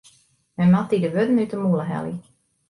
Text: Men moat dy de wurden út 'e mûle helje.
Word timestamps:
Men 0.57 0.69
moat 0.71 0.89
dy 0.91 0.97
de 1.03 1.09
wurden 1.15 1.41
út 1.43 1.53
'e 1.53 1.57
mûle 1.61 1.85
helje. 1.91 2.17